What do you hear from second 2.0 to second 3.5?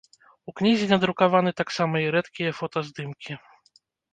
і рэдкія фотаздымкі.